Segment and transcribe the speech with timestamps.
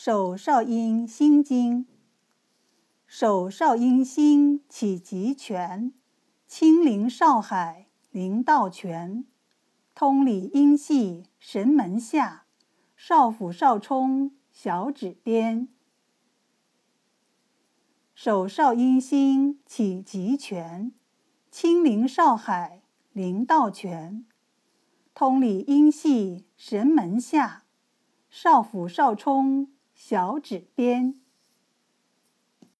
[0.00, 1.84] 手少阴心经，
[3.04, 5.92] 手少阴心起极泉，
[6.46, 9.24] 清灵少海灵道泉，
[9.96, 12.46] 通理阴系神门下，
[12.96, 15.66] 少府少冲小指边。
[18.14, 20.92] 手少阴心起极泉，
[21.50, 24.24] 清灵少海灵道泉，
[25.12, 27.64] 通理阴系神门下，
[28.30, 31.27] 少府少冲小指边。